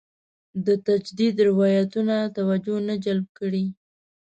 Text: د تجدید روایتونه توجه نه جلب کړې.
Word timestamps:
د 0.65 0.67
تجدید 0.87 1.35
روایتونه 1.49 2.15
توجه 2.35 2.77
نه 2.87 2.95
جلب 3.05 3.27
کړې. 3.39 3.65